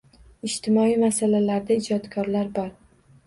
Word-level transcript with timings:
Ijtimoiy 0.47 0.95
masalalarda 1.03 1.77
ijodkorlar 1.81 2.49
bor. 2.59 2.73